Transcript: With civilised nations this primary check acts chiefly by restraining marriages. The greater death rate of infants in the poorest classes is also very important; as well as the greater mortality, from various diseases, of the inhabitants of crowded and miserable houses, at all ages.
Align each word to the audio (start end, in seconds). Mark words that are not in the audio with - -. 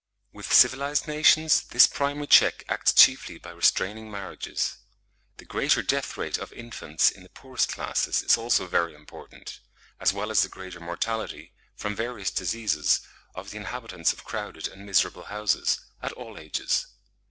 With 0.33 0.51
civilised 0.51 1.07
nations 1.07 1.61
this 1.61 1.85
primary 1.85 2.25
check 2.25 2.63
acts 2.67 2.91
chiefly 2.91 3.37
by 3.37 3.51
restraining 3.51 4.09
marriages. 4.09 4.77
The 5.37 5.45
greater 5.45 5.83
death 5.83 6.17
rate 6.17 6.39
of 6.39 6.51
infants 6.53 7.11
in 7.11 7.21
the 7.21 7.29
poorest 7.29 7.69
classes 7.69 8.23
is 8.23 8.35
also 8.35 8.65
very 8.65 8.95
important; 8.95 9.59
as 9.99 10.11
well 10.11 10.31
as 10.31 10.41
the 10.41 10.49
greater 10.49 10.79
mortality, 10.79 11.53
from 11.75 11.93
various 11.95 12.31
diseases, 12.31 13.01
of 13.35 13.51
the 13.51 13.57
inhabitants 13.57 14.11
of 14.11 14.23
crowded 14.23 14.67
and 14.67 14.87
miserable 14.87 15.25
houses, 15.25 15.79
at 16.01 16.13
all 16.13 16.39
ages. 16.39 16.87